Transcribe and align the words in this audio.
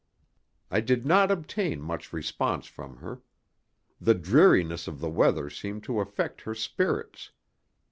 I 0.71 0.79
did 0.81 1.05
not 1.05 1.29
obtain 1.29 1.79
much 1.79 2.11
response 2.11 2.65
from 2.65 2.97
her. 2.97 3.21
The 3.99 4.15
dreariness 4.15 4.87
of 4.87 4.99
the 4.99 5.11
weather 5.11 5.47
seemed 5.47 5.83
to 5.83 5.99
affect 5.99 6.41
her 6.41 6.55
spirits. 6.55 7.29